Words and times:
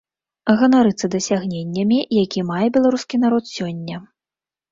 Ганарыцца 0.59 1.09
дасягненнямі, 1.15 1.99
які 2.23 2.43
мае 2.51 2.63
беларускі 2.77 3.15
народ 3.27 3.43
сёння. 3.57 3.97